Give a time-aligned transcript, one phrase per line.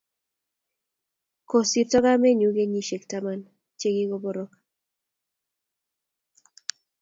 [1.49, 3.41] Kosirto kamennyu kenyisyek taman
[3.79, 4.51] che kikoborok.